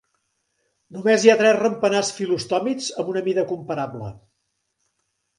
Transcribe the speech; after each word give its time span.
Només 0.95 1.25
hi 1.25 1.29
ha 1.33 1.35
tres 1.41 1.57
ratpenats 1.59 2.09
fil·lostòmids 2.19 2.87
amb 3.03 3.11
una 3.13 3.23
mida 3.27 3.43
comparable. 3.51 4.09